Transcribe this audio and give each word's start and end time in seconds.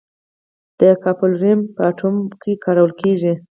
د 0.79 0.81
کالیفورنیم 1.03 1.59
په 1.75 1.81
اټوم 1.89 2.15
بم 2.21 2.29
کې 2.41 2.53
کارول 2.63 2.91
کېږي. 3.01 3.33